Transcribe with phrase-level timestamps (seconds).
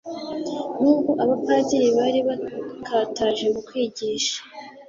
[0.81, 4.37] N'ubwo abapadiri bari bakataje mu kwigisha,